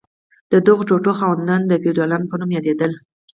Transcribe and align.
د 0.51 0.53
دغو 0.67 0.81
ټوټو 0.89 1.11
خاوندان 1.19 1.61
د 1.65 1.71
فیوډالانو 1.81 2.29
په 2.31 2.35
نوم 2.39 2.49
یادیدل. 2.57 2.91